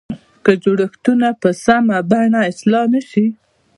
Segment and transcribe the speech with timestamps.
[0.43, 3.25] که جوړښتونه په سمه بڼه اصلاح نه شي.